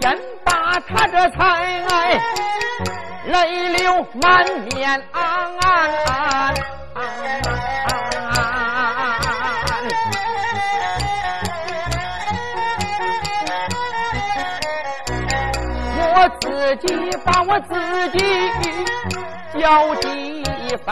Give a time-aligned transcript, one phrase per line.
[0.00, 1.38] 先把他这才
[3.26, 5.02] 泪流满面。
[16.12, 16.86] 我自己
[17.24, 17.70] 把我自
[18.10, 18.18] 己
[19.58, 20.42] 叫地
[20.84, 20.88] 方，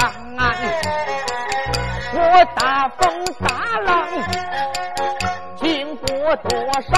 [2.14, 2.18] 我
[2.54, 3.46] 大风大
[3.84, 3.88] 浪
[5.56, 6.50] 经过多
[6.82, 6.96] 少？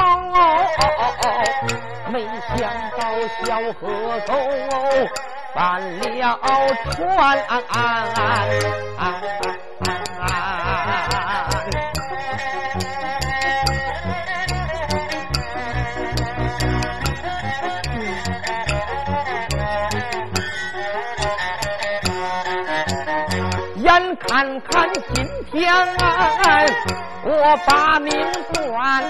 [2.11, 2.59] 没想
[2.99, 3.01] 到
[3.45, 3.87] 小河
[4.27, 4.35] 沟
[5.55, 6.39] 翻了
[6.97, 7.39] 船。
[23.77, 24.69] 眼看看
[25.15, 25.63] 今天，
[27.25, 28.11] 我把命
[28.53, 29.05] 断，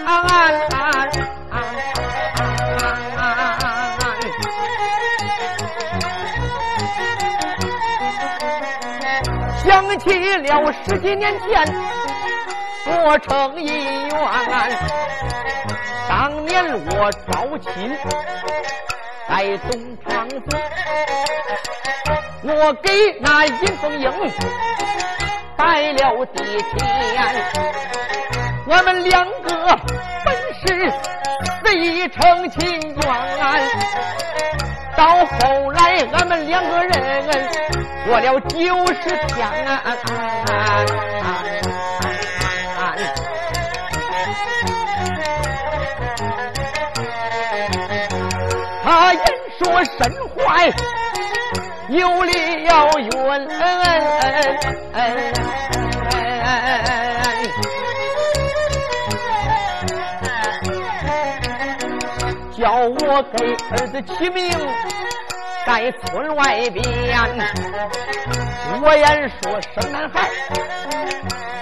[9.62, 11.46] 想起了十几年前
[12.86, 13.66] 我成一
[14.08, 14.10] 员，
[16.08, 17.96] 当年我招亲
[19.28, 19.70] 在东
[20.08, 20.44] 昌府，
[22.42, 22.88] 我给
[23.20, 24.10] 那尹凤英。
[25.56, 26.76] 拜了地天，
[28.66, 29.78] 我们两个
[30.24, 30.90] 本是
[31.72, 33.02] 一成亲缘，
[34.96, 36.92] 到后来俺们两个人
[38.06, 39.48] 过了九十天，
[48.82, 49.22] 他言
[49.58, 49.98] 说身
[50.34, 50.72] 怀。
[51.88, 53.10] 有了冤，
[62.60, 64.50] 叫我给儿子起名
[65.66, 66.84] 在村外边。
[68.82, 70.28] 我言说生男孩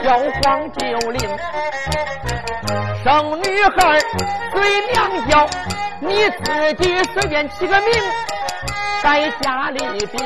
[0.03, 1.21] 叫黄九龄，
[3.05, 4.01] 生女孩
[4.51, 4.61] 随
[4.93, 4.99] 娘
[5.29, 5.47] 叫，
[6.01, 6.83] 你自己
[7.15, 7.93] 随便起个名。
[9.01, 10.19] 在家里边，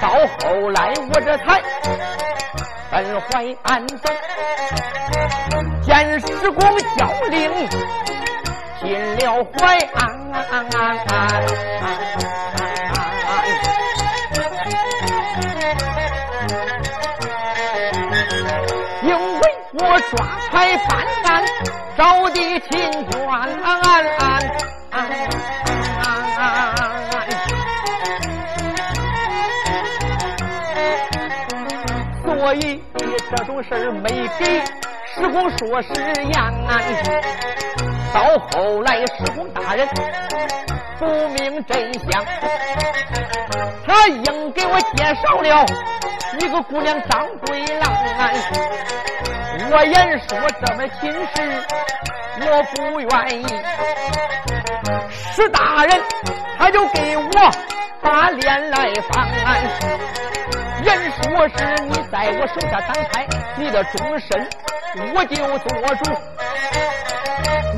[0.00, 0.08] 到
[0.40, 1.62] 后来我这才
[2.90, 4.12] 分怀安葬，
[5.82, 7.48] 见时光交令
[8.80, 9.98] 进了怀安。
[19.02, 19.40] 因为
[19.74, 19.80] 我
[20.10, 20.12] 抓
[20.50, 20.88] 财办
[21.24, 21.28] 案，
[21.96, 22.00] 找
[22.30, 22.70] 的亲
[23.10, 23.12] 眷。
[32.24, 32.80] 所以
[33.30, 34.08] 这种事儿没
[34.38, 34.42] 给
[35.14, 35.88] 师公说实
[36.22, 36.34] 言，
[38.12, 39.86] 到后来石公大人
[40.98, 42.24] 不明真相，
[43.86, 45.66] 他硬给我介绍了
[46.40, 47.82] 一个姑娘张桂兰。
[49.70, 51.36] 我言说这么亲事
[52.40, 53.10] 我不愿
[53.42, 53.46] 意，
[55.10, 56.00] 石大人
[56.56, 57.50] 他就给我
[58.00, 59.28] 把脸来翻。
[60.82, 61.54] 人说是
[61.84, 63.26] 你在我手下当差，
[63.56, 64.48] 你的终身
[65.14, 66.04] 我就做主。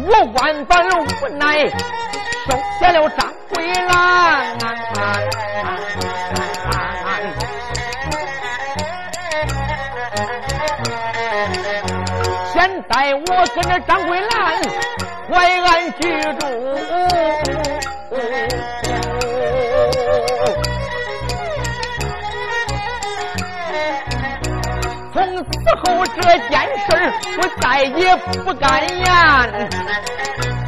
[0.03, 4.57] 我万般无奈，收下了张桂兰。
[12.53, 14.31] 现在我跟着张桂兰
[15.31, 16.01] 淮安居
[16.39, 16.47] 住。
[25.83, 26.89] 后这件事
[27.39, 29.07] 我再也不敢言。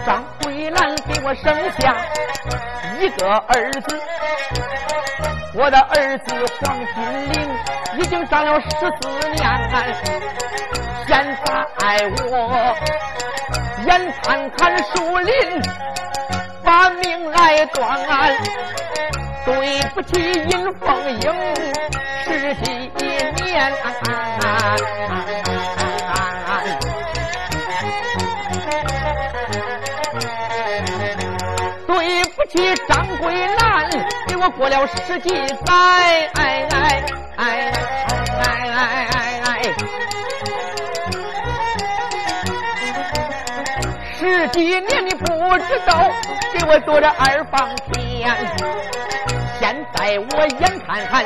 [0.04, 1.96] 张桂兰给我生下
[3.00, 4.00] 一个儿子，
[5.54, 7.34] 我的儿子黄金玲
[7.98, 8.68] 已经长了十
[9.00, 9.40] 四年。
[11.06, 11.10] 现
[11.44, 11.46] 在
[12.30, 12.32] 我
[13.86, 13.90] 眼
[14.22, 15.62] 看看树林
[16.64, 17.80] 把命来断，
[19.44, 20.88] 对不起尹凤
[21.20, 21.32] 英
[22.24, 23.12] 十几年。
[31.86, 33.88] 对不起，张桂兰，
[34.26, 35.30] 给我过了十几
[35.64, 35.72] 载，
[36.34, 37.04] 哎哎
[37.36, 37.72] 哎
[38.38, 39.74] 哎哎哎，
[44.18, 46.10] 十几年你不知道，
[46.52, 48.34] 给我做这二房天，
[49.62, 51.24] 现在我眼看看。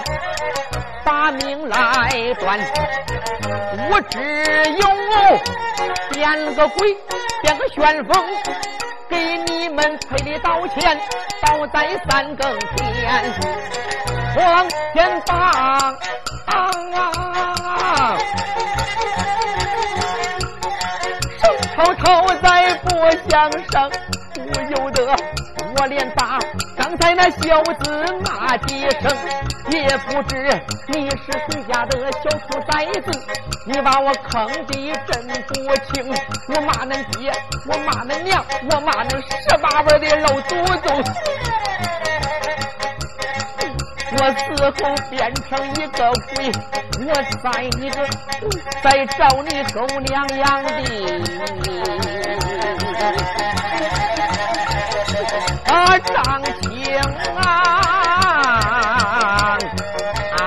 [1.03, 2.61] 把命来断，
[3.91, 4.19] 我只
[4.75, 4.87] 有
[6.13, 6.95] 变个鬼，
[7.41, 8.23] 变个旋风，
[9.09, 11.01] 给你们赔礼道歉，
[11.47, 13.33] 倒在三更天，
[14.35, 15.97] 黄天放。
[21.39, 22.05] 声滔滔
[22.43, 23.91] 在脖项上，
[24.35, 24.41] 不
[24.75, 25.17] 由得
[25.79, 26.39] 我连把
[26.77, 29.03] 刚才那小子骂几声，
[29.71, 30.37] 也不知
[30.89, 33.11] 你是谁家的小兔崽子，
[33.67, 35.55] 你把我坑的真不
[35.93, 35.95] 轻。
[36.49, 37.31] 我骂恁爹，
[37.67, 40.55] 我骂恁娘，我骂恁十八辈的老祖
[40.87, 40.87] 宗。
[44.19, 44.71] 我死后
[45.11, 46.37] 变成一个鬼，
[47.05, 47.13] 我
[47.43, 47.45] 在
[47.79, 47.97] 你个
[48.83, 50.71] 再找你狗娘养的
[55.69, 56.65] 啊张青
[57.37, 57.47] 啊！
[60.37, 60.41] 啊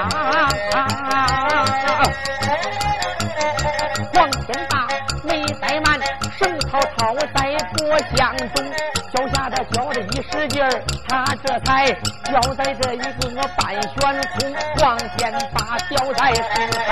[4.13, 4.87] 黄天霸，
[5.23, 5.29] 没
[5.61, 5.99] 怠慢，
[6.37, 7.77] 绳套套在脖
[8.15, 8.17] 项
[8.53, 8.55] 中。
[9.11, 10.69] 脚下的脚的一使劲儿，
[11.07, 11.91] 他这才
[12.25, 13.91] 掉在这一个半悬
[14.37, 14.37] 空，
[14.83, 15.57] 往前把
[15.89, 16.47] 吊在身
[16.85, 16.87] 上，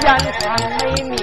[0.00, 0.06] 眼
[0.38, 0.44] 看
[0.78, 1.18] 没命。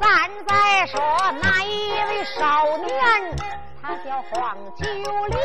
[0.00, 1.00] 咱再说
[1.40, 2.90] 那一位少年，
[3.80, 5.38] 他叫黄九龄。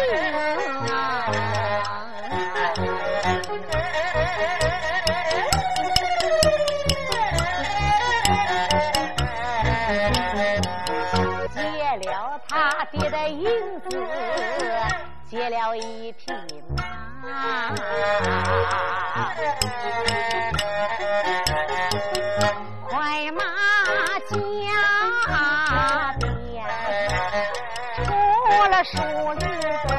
[11.54, 11.60] 借
[12.10, 13.50] 了他爹的银
[13.82, 13.86] 子，
[15.30, 16.32] 借了一匹
[16.76, 17.74] 马。
[28.94, 29.97] 骂。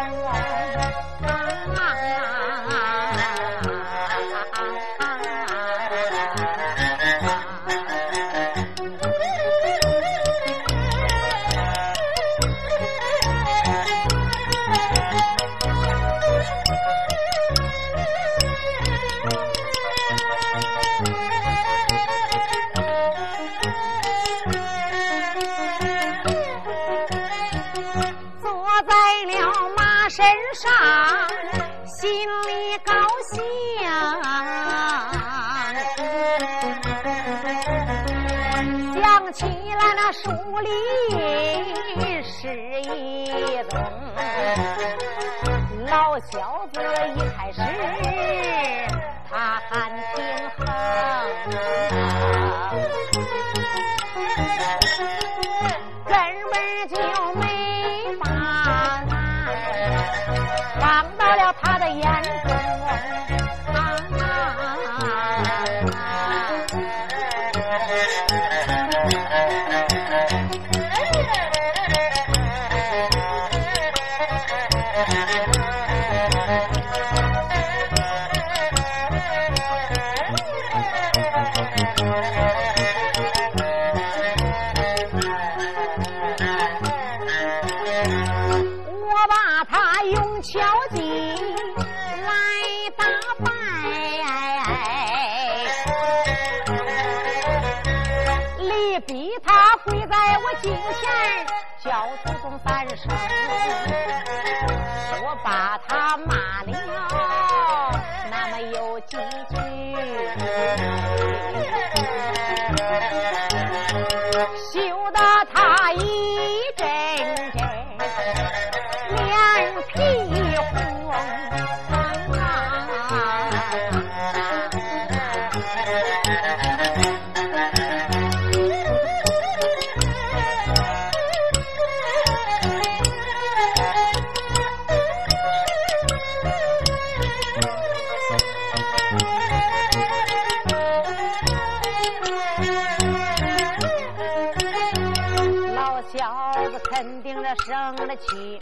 [147.57, 148.61] 生了气，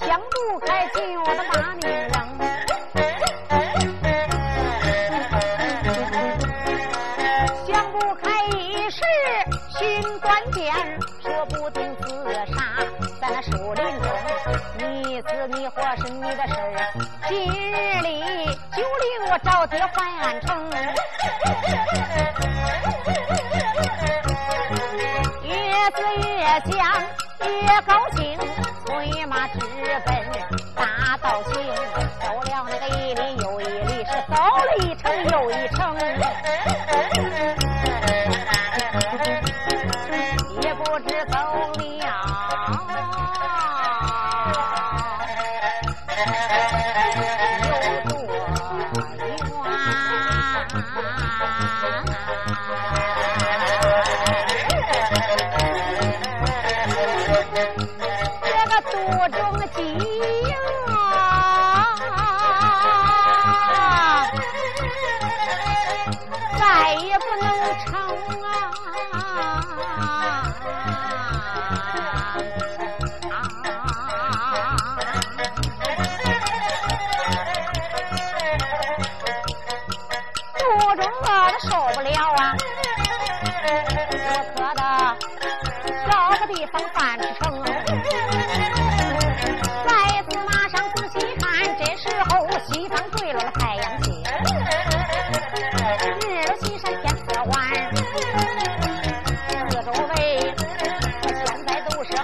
[0.00, 1.00] 想不开就
[1.34, 2.14] 得把命扔。
[7.66, 8.24] 想不开
[8.56, 9.00] 一时
[9.78, 10.74] 心断电，
[11.22, 12.54] 说不定自杀
[13.20, 14.08] 在那树林中。
[14.78, 16.92] 你死你活是你的事儿，
[17.28, 20.70] 今日里就令我找爹还安城。
[25.42, 25.52] 越
[25.90, 26.26] 思越
[26.72, 26.82] 想
[27.82, 28.38] 高兴，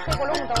[0.07, 0.60] 在都是黑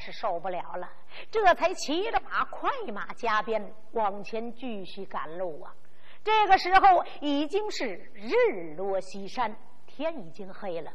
[0.00, 0.90] 是受不了了，
[1.30, 5.74] 这才骑着马快马加鞭往前继续赶路啊。
[6.24, 9.54] 这个时候已经是日落西山，
[9.86, 10.92] 天已经黑了。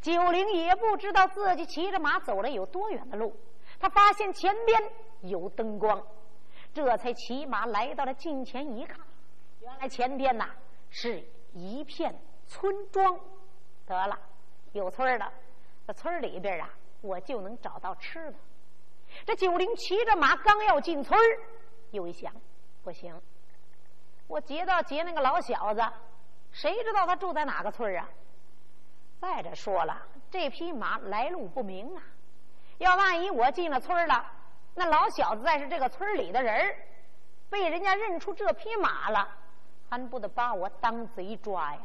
[0.00, 3.34] 九龄也不知道自己骑着马走了有多远的路，
[3.80, 4.82] 他发现前边
[5.22, 6.04] 有灯光，
[6.74, 8.98] 这才骑马来到了近前一看，
[9.60, 10.50] 原来前边呐
[10.90, 12.14] 是一片
[12.46, 13.18] 村庄。
[13.84, 14.18] 得了，
[14.72, 15.32] 有村儿了。
[15.84, 16.70] 在村里边啊，
[17.02, 18.34] 我就能找到吃的。
[19.26, 21.20] 这九龄骑着马刚要进村，
[21.90, 22.32] 又一想，
[22.82, 23.14] 不行，
[24.26, 25.82] 我劫到劫那个老小子，
[26.50, 28.08] 谁知道他住在哪个村啊？
[29.20, 32.02] 再者说了，这匹马来路不明啊，
[32.78, 34.24] 要万一我进了村了，
[34.74, 36.74] 那老小子再是这个村里的人，
[37.50, 39.28] 被人家认出这匹马了，
[39.90, 41.82] 还不得把我当贼抓呀？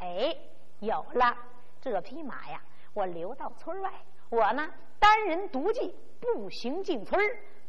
[0.00, 0.36] 哎，
[0.80, 1.34] 有了
[1.80, 2.60] 这匹马呀！
[2.94, 3.90] 我留到村外，
[4.30, 4.68] 我呢
[4.98, 7.20] 单人独骑步行进村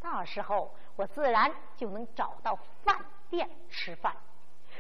[0.02, 2.98] 到时候我自然就能找到饭
[3.30, 4.16] 店吃饭。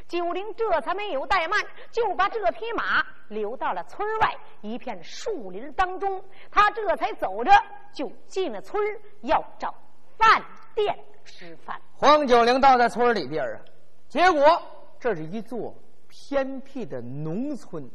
[0.07, 1.59] 九龄这才没有怠慢，
[1.91, 6.23] 就把这匹马留到了村外一片树林当中。
[6.49, 7.51] 他这才走着
[7.93, 8.81] 就进了村
[9.21, 9.75] 要找
[10.17, 10.43] 饭
[10.73, 11.79] 店吃饭。
[11.95, 13.59] 黄九龄到在村里边啊，
[14.07, 14.61] 结果
[14.99, 15.75] 这是一座
[16.07, 17.89] 偏僻的农村，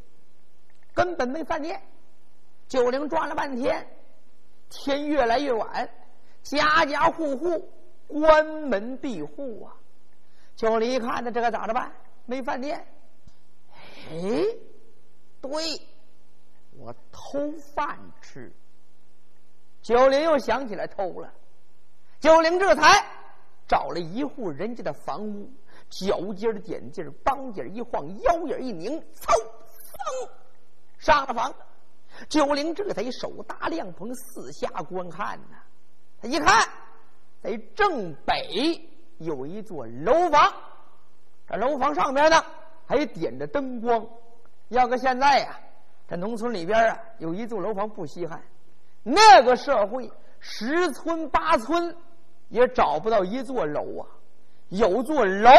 [0.95, 1.83] 根本没饭店。
[2.69, 3.87] 九龄转了半天，
[4.69, 5.89] 天越来越晚，
[6.43, 7.71] 家家户户
[8.07, 9.77] 关门闭户啊！
[10.57, 11.93] 九龄一看呢，这个咋着办？
[12.27, 12.87] 没饭店。
[14.11, 14.45] 哎，
[15.41, 15.81] 对，
[16.79, 18.53] 我偷饭吃。
[19.83, 21.33] 九龄又想起来偷了，
[22.19, 23.05] 九龄这才
[23.69, 25.51] 找了一户人家的房屋，
[25.91, 29.33] 脚尖点劲儿，帮尖一晃，腰眼一拧，噌，
[29.93, 30.29] 噌
[30.99, 31.55] 上了房。
[32.29, 35.57] 九龄这才手搭凉棚，四下观看呢。
[36.21, 36.69] 他一看，
[37.43, 38.81] 在正北
[39.19, 40.53] 有一座楼房，
[41.49, 42.45] 这楼房上边呢
[42.87, 44.07] 还点着灯光。
[44.69, 45.59] 要搁现在呀，
[46.09, 48.43] 这农村里边啊有一座楼房不稀罕，
[49.03, 51.97] 那个社会十村八村
[52.49, 54.09] 也找不到一座楼啊。
[54.71, 55.51] 有座楼，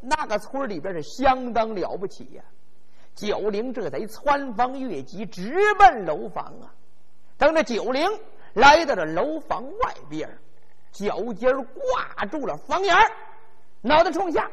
[0.00, 2.42] 那个村里边是相当了不起呀。
[3.14, 6.74] 九龄这贼穿房越脊，直奔楼房啊！
[7.38, 8.08] 等着九龄
[8.52, 10.38] 来到了楼房外边，
[10.92, 12.96] 脚尖挂住了房檐
[13.80, 14.50] 脑袋冲下，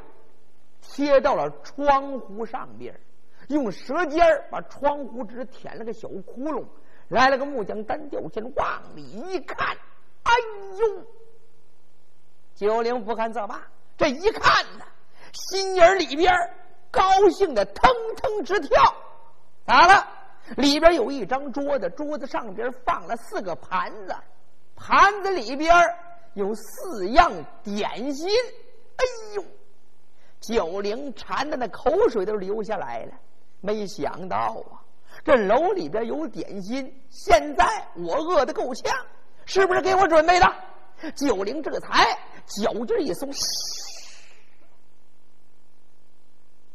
[0.81, 2.99] 贴到了窗户上边，
[3.47, 6.63] 用舌尖把窗户纸舔了个小窟窿，
[7.07, 9.75] 来了个木匠单吊线，往里一看，
[10.23, 10.33] 哎
[10.79, 11.05] 呦！
[12.53, 14.85] 九龄不看则罢，这一看呢，
[15.33, 16.31] 心眼里边。
[16.91, 18.93] 高兴的腾腾直跳，
[19.65, 20.07] 咋了？
[20.57, 24.15] 里边有一张桌子，桌子上边放了四个盘子，
[24.75, 25.73] 盘子里边
[26.33, 27.31] 有四样
[27.63, 28.29] 点心。
[28.97, 29.43] 哎呦，
[30.41, 33.13] 九龄馋的那口水都流下来了。
[33.61, 34.81] 没想到啊，
[35.23, 38.93] 这楼里边有点心，现在我饿得够呛，
[39.45, 40.53] 是不是给我准备的？
[41.15, 42.05] 九龄这才
[42.45, 43.31] 脚劲一松。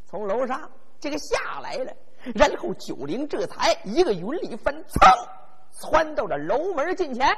[0.06, 1.92] 从楼上这个下来了，
[2.34, 5.28] 然后九龄这才一个云里翻，噌，
[5.72, 7.36] 窜到这楼门近前。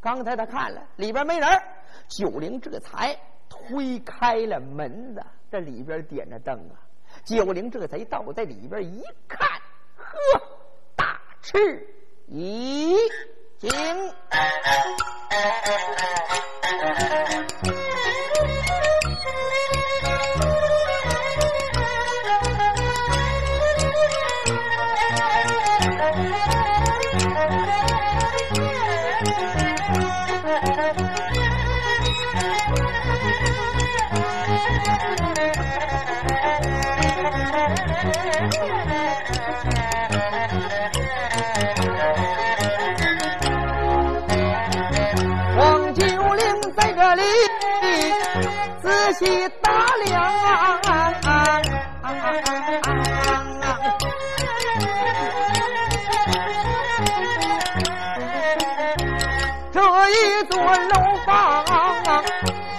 [0.00, 1.62] 刚才他看了里边没人，
[2.08, 3.16] 九龄这才
[3.48, 6.74] 推开了门子，这里边点着灯啊。
[7.24, 9.48] 九龄这才倒在里边一看，
[9.96, 10.42] 呵，
[10.96, 11.86] 大吃
[12.26, 12.96] 一
[13.58, 13.70] 惊。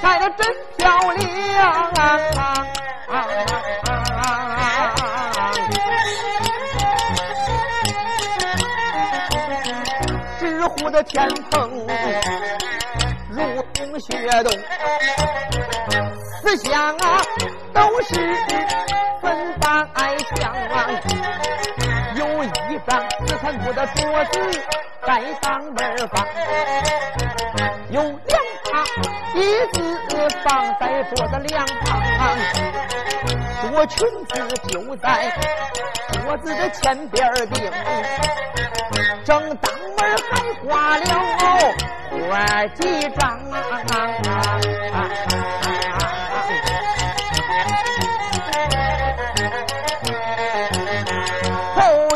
[0.02, 1.94] 盖得真漂亮，
[10.40, 11.70] 直呼的天棚
[13.30, 13.40] 如
[13.74, 14.52] 同雪洞。
[16.42, 17.22] 四乡啊，
[17.74, 18.16] 都是
[19.22, 19.68] 粉白
[20.36, 20.56] 墙，
[22.16, 22.48] 有一
[22.88, 24.40] 张紫檀木的桌子
[25.06, 26.26] 在当门放，
[27.90, 28.40] 有两
[28.72, 28.84] 把
[29.34, 29.42] 椅
[29.74, 29.98] 子
[30.44, 32.02] 放在桌子两旁，
[33.62, 34.34] 做裙子
[34.70, 35.08] 就在
[36.14, 37.72] 桌子的前边顶，
[39.26, 40.32] 正当门还
[40.66, 41.04] 挂了
[42.30, 43.40] 花几张。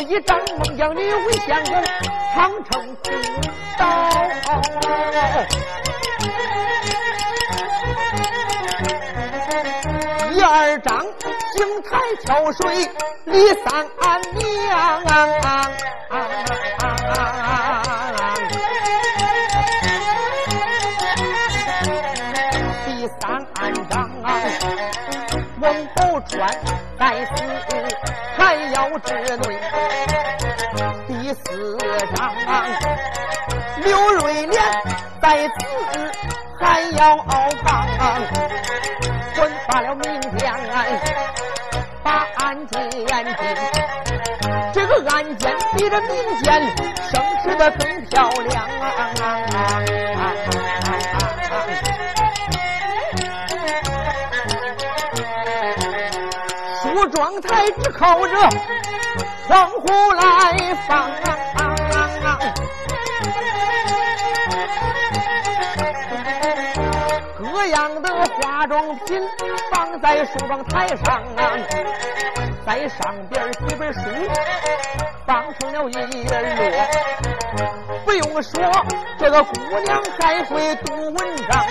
[0.07, 1.83] 一张孟姜女为相公，
[2.35, 3.09] 长城古
[3.77, 3.81] 道；
[10.33, 10.99] 一二张
[11.53, 11.89] 井台
[12.25, 12.91] 挑水
[13.23, 13.87] 李三
[14.33, 14.43] 娘。
[22.85, 23.17] 第三
[23.89, 23.93] 张
[25.61, 25.63] 王
[25.95, 26.33] 宝钏
[26.99, 27.01] 在
[27.33, 27.35] 此
[28.37, 29.43] 还要之内。
[31.25, 31.39] 第四
[32.15, 32.31] 章，
[33.83, 34.61] 刘瑞莲
[35.19, 35.53] 在此
[36.59, 37.17] 还要
[37.63, 37.65] 帮，
[39.33, 40.55] 混发了名将，
[42.03, 43.03] 把案件定。
[44.71, 46.61] 这个案件比这民间
[47.11, 48.69] 生实的更漂亮。
[51.17, 51.24] 梳
[57.35, 58.49] 妆台只靠着。
[59.47, 61.11] 窗户来放，
[67.37, 69.21] 各样的化妆品
[69.71, 71.23] 放在梳妆台上，
[72.65, 73.99] 在上边几本书
[75.27, 76.31] 放成了一摞。
[78.05, 78.61] 不用说，
[79.19, 81.15] 这个姑娘还会读文
[81.49, 81.65] 章。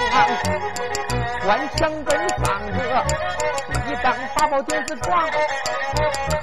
[1.44, 3.04] 官墙根放着
[4.04, 5.26] 张八宝电子床，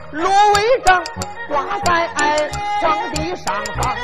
[0.10, 1.04] 芦苇帐
[1.48, 2.10] 挂在
[2.80, 3.96] 床底上方，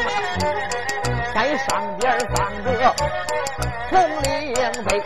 [1.34, 2.94] 在上边放着
[3.90, 5.02] 红绫被，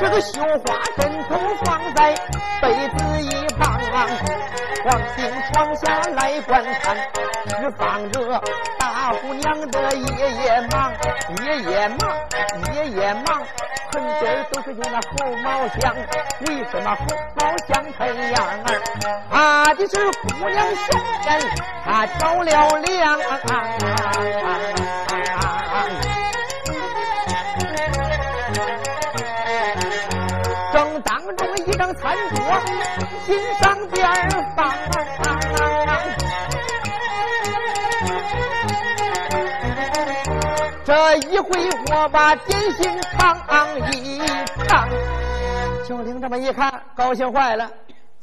[0.00, 2.14] 这个绣花枕头放在
[2.62, 3.78] 被子一旁，
[4.82, 5.30] 黄金
[14.90, 15.10] 那猴
[15.42, 15.94] 毛香，
[16.46, 17.04] 为什么猴
[17.36, 18.68] 毛香这样儿？
[19.30, 20.86] 怕的是姑娘香
[21.26, 21.28] 人，
[21.84, 23.18] 她着了凉。
[30.72, 32.36] 正当中一张餐桌，
[33.26, 34.00] 心上边
[34.56, 34.60] 放。
[40.84, 41.48] 这一回
[41.92, 44.18] 我把点心尝一
[44.66, 44.88] 尝，
[45.86, 47.70] 九龄这么一看，高兴坏了，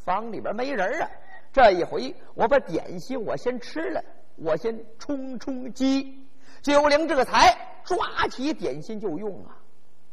[0.03, 1.09] 房里边没人啊。
[1.53, 4.03] 这一回我把点心我先吃了，
[4.35, 6.27] 我先充充饥。
[6.61, 9.55] 九龄这才抓起点心就用啊，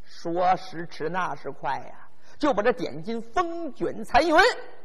[0.05, 2.07] 说时迟那时快呀，
[2.39, 4.37] 就把这点心风卷残云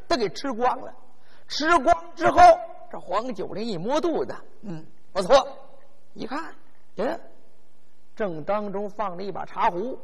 [0.08, 0.91] 都给吃光了。
[1.47, 2.41] 吃光之后，
[2.91, 5.47] 这黄九龄一摸肚子，嗯，不错，
[6.15, 6.43] 一看，
[6.95, 7.19] 嗯。
[8.15, 10.00] 正当中放了一把茶壶，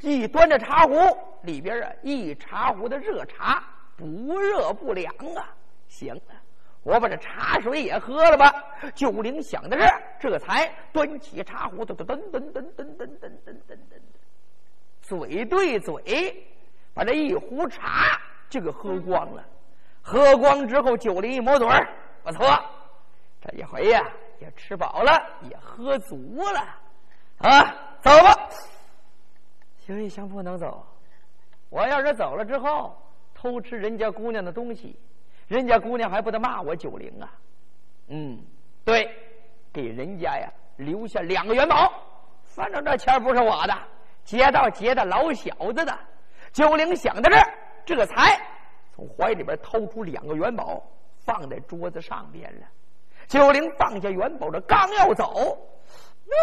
[0.00, 0.94] 一端着茶壶，
[1.42, 3.62] 里边啊一茶壶的热茶，
[3.96, 5.54] 不热不凉啊！
[5.88, 6.20] 行，
[6.82, 8.52] 我把这茶水也喝了吧。
[8.94, 9.86] 九龄想到这，
[10.20, 14.00] 这才端起茶壶，噔噔噔噔噔噔噔噔噔噔噔，
[15.00, 16.46] 嘴对嘴，
[16.92, 19.44] 把这一壶茶就给喝光了。
[20.02, 21.66] 喝光之后，九龄一抹嘴，
[22.22, 22.46] 不错，
[23.40, 24.06] 这一回呀
[24.40, 26.60] 也吃饱了，也喝足了。
[27.44, 27.60] 啊，
[28.00, 28.48] 走吧！
[29.84, 30.82] 行李箱不能走，
[31.68, 32.96] 我要是走了之后
[33.34, 34.98] 偷吃人家姑娘的东西，
[35.46, 37.30] 人家姑娘还不得骂我九龄啊？
[38.08, 38.42] 嗯，
[38.82, 39.14] 对，
[39.74, 41.92] 给人家呀留下两个元宝，
[42.44, 43.74] 反正这钱不是我的，
[44.24, 45.94] 劫道劫的老小子的。
[46.50, 47.44] 九龄想到这儿，
[47.84, 48.40] 这才
[48.90, 50.82] 从怀里边掏出两个元宝，
[51.18, 52.66] 放在桌子上边了。
[53.26, 55.58] 九龄放下元宝，这刚要走。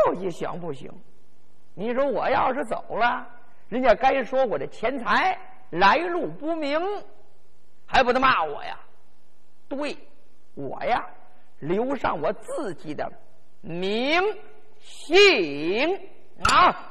[0.06, 0.92] 又一想不行，
[1.74, 3.28] 你说我要是走了，
[3.70, 5.38] 人家该说我的钱财
[5.70, 6.80] 来路不明，
[7.86, 8.78] 还不得骂我呀？
[9.68, 9.98] 对，
[10.54, 11.06] 我呀，
[11.60, 13.12] 留上我自己的
[13.62, 14.22] 名
[14.80, 16.00] 姓
[16.44, 16.88] 啊。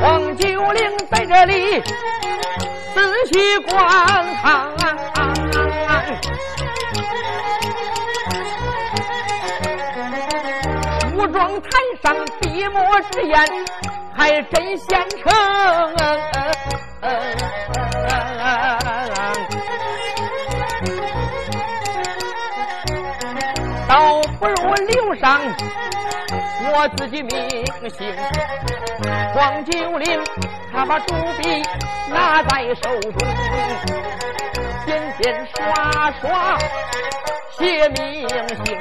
[0.00, 1.80] 黄九龄在这里
[2.94, 3.76] 仔细观
[4.42, 4.48] 看，
[11.10, 11.68] 梳妆台
[12.02, 12.80] 上笔墨
[13.12, 13.46] 纸砚
[14.16, 15.20] 还真现成，
[24.40, 25.38] 不如留上
[26.72, 27.48] 我自己名
[27.90, 28.16] 姓
[29.34, 30.18] 黄九龄。
[30.72, 31.62] 他把竹笔
[32.08, 33.12] 拿在手中，
[34.86, 36.56] 点点刷刷
[37.58, 38.26] 写名
[38.64, 38.78] 姓。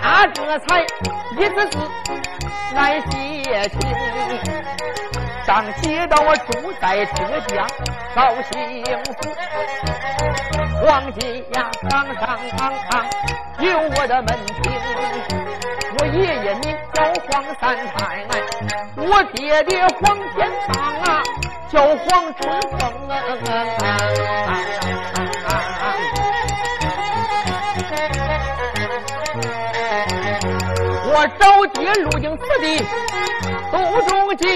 [0.00, 1.78] 他这才一字字
[2.74, 3.80] 来写清。
[5.44, 7.66] 上写到我住在浙江
[8.14, 9.18] 绍兴府，
[10.86, 12.38] 黄金呀堂上
[13.58, 14.72] 有我的门庭。
[15.98, 18.24] 我爷爷名叫黄三太，
[18.96, 21.22] 我爹爹黄天芳啊，
[21.68, 22.40] 叫黄春
[22.78, 22.78] 风。
[31.08, 32.64] 我找爹入京此地
[33.72, 34.46] 都中京，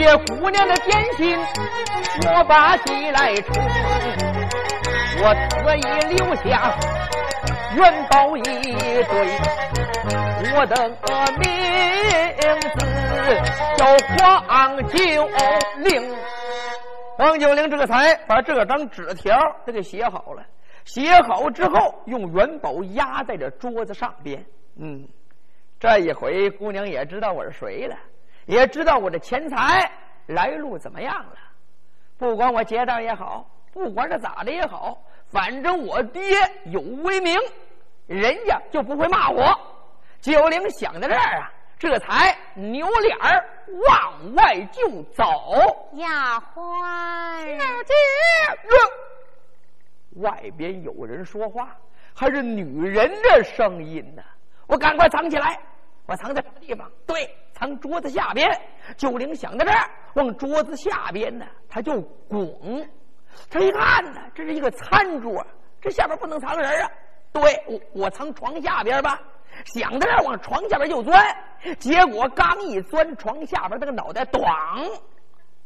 [0.00, 1.36] 借姑娘的点心，
[2.24, 3.62] 我把鸡来充。
[5.22, 5.82] 我特意
[6.16, 6.74] 留下
[7.76, 9.14] 元宝一堆，
[10.56, 10.88] 我的
[11.38, 11.44] 名
[12.62, 13.36] 字
[13.76, 13.84] 叫
[14.48, 14.96] 黄九
[15.84, 16.16] 龄。
[17.18, 20.42] 黄九龄这个才把这张纸条他给写好了，
[20.86, 24.42] 写好之后用元宝压在这桌子上边。
[24.78, 25.06] 嗯，
[25.78, 27.94] 这一回姑娘也知道我是谁了，
[28.46, 29.90] 也知道我的钱财
[30.26, 31.36] 来路怎么样了。
[32.18, 33.46] 不管我结账也好。
[33.72, 36.20] 不管是咋的也好，反正我爹
[36.64, 37.38] 有威名，
[38.08, 39.56] 人家就不会骂我。
[40.20, 43.48] 九龄想到这儿啊，这才扭脸儿
[43.86, 45.24] 往外就走。
[45.92, 47.94] 丫鬟，小姐，
[50.16, 51.76] 外边有人说话，
[52.12, 54.22] 还是女人的声音呢？
[54.66, 55.56] 我赶快藏起来。
[56.10, 56.90] 我藏在什么地方？
[57.06, 58.50] 对，藏桌子下边。
[58.96, 62.84] 九龄想到这儿，往桌子下边呢，他就拱。
[63.48, 65.46] 他一看呢，这是一个餐桌，
[65.80, 66.90] 这下边不能藏人啊。
[67.32, 69.20] 对，我我藏床下边吧。
[69.66, 71.24] 想到这儿，往床下边就钻。
[71.78, 75.00] 结果刚一钻，床下边那个脑袋咣，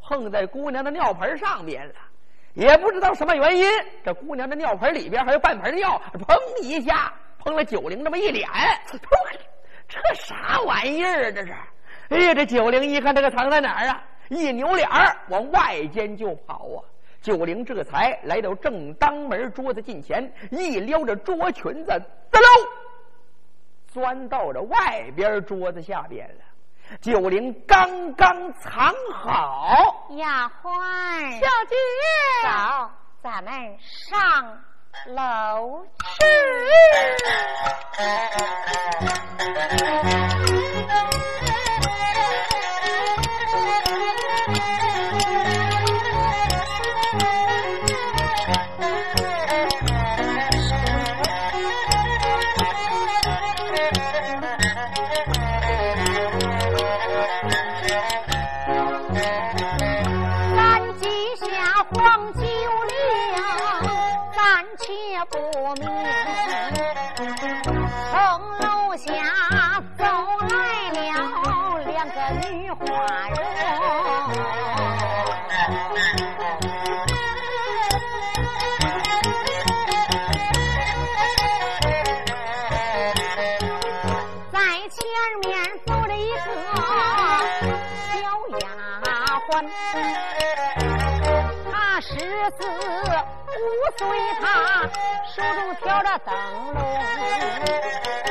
[0.03, 1.95] 碰在姑娘的尿盆上边了。
[2.53, 3.67] 也不知道什么原因，
[4.05, 8.47] 这姑娘的尿盆里边还有半盆尿，砰一下碰了九龄这么一脸。
[10.09, 11.31] 这啥玩意儿啊？
[11.35, 11.55] 这是！
[12.11, 14.03] 哎呀，这九零一看这个藏在哪儿啊？
[14.29, 16.81] 一扭脸儿往外间就跑啊！
[17.21, 22.47] 九零这才来到正当门桌子近前，一撩着桌裙子，滋溜，
[23.87, 26.45] 钻到这外边桌子下边了。
[27.01, 31.77] 九零刚刚藏好，丫鬟，小姐，
[32.43, 32.91] 走，
[33.23, 34.59] 咱们上。
[35.07, 36.25] 老师。
[65.31, 65.39] 不
[65.81, 65.89] 明，
[68.11, 68.19] 红
[68.61, 69.64] 楼下。
[93.97, 94.09] 随
[94.41, 94.83] 他
[95.37, 96.35] 手中挑着灯
[96.75, 98.24] 笼，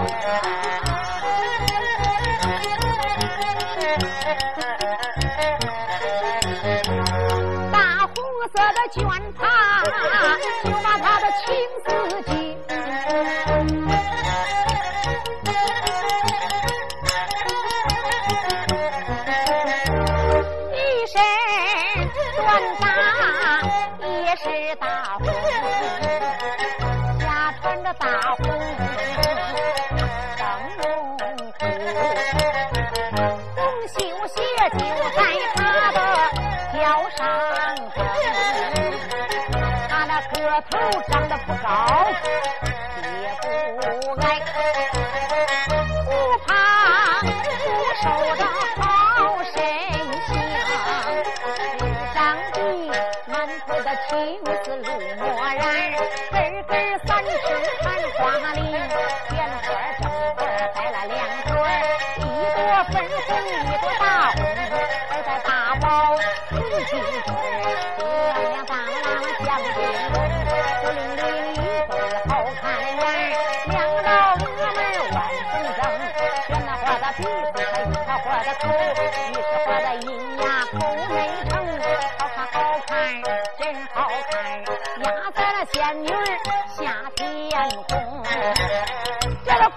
[0.00, 0.06] 大
[8.06, 8.14] 红
[8.48, 9.42] 色的绢帕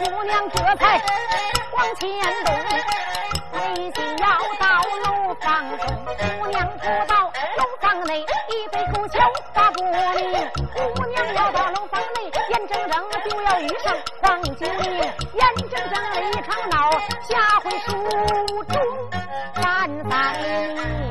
[0.04, 1.02] 姑娘这才
[1.72, 2.10] 往前
[2.44, 2.52] 走，
[3.54, 4.28] 内心要
[4.60, 4.66] 到
[5.06, 6.06] 楼房中。
[6.39, 9.22] 姑娘不到楼房内，一杯口角
[9.54, 9.94] 话不明。
[10.96, 15.94] 姑娘要到楼房内，眼睁睁就要遇上黄九龄，眼睁睁
[16.30, 18.76] 一场闹，下回书中
[19.56, 21.03] 咱再。